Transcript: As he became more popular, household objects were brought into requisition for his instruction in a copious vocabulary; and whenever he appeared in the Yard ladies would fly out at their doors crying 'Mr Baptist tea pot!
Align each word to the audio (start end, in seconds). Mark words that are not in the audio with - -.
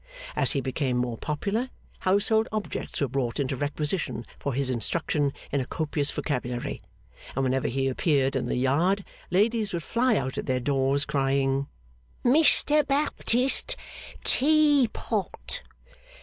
As 0.35 0.53
he 0.53 0.61
became 0.61 0.97
more 0.97 1.15
popular, 1.15 1.69
household 1.99 2.47
objects 2.51 2.99
were 2.99 3.07
brought 3.07 3.39
into 3.39 3.55
requisition 3.55 4.25
for 4.39 4.55
his 4.55 4.71
instruction 4.71 5.31
in 5.51 5.61
a 5.61 5.65
copious 5.67 6.09
vocabulary; 6.09 6.81
and 7.35 7.43
whenever 7.43 7.67
he 7.67 7.87
appeared 7.87 8.35
in 8.35 8.47
the 8.47 8.55
Yard 8.55 9.05
ladies 9.29 9.73
would 9.73 9.83
fly 9.83 10.15
out 10.15 10.39
at 10.39 10.47
their 10.47 10.59
doors 10.59 11.05
crying 11.05 11.67
'Mr 12.25 12.83
Baptist 12.87 13.75
tea 14.23 14.87
pot! 14.91 15.61